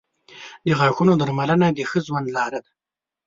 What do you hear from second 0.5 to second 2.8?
•د غاښونو درملنه د ښه ژوند لار ده.